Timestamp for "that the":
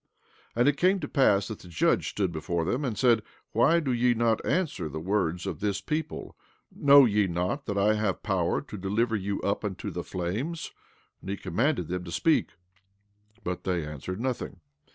1.47-1.67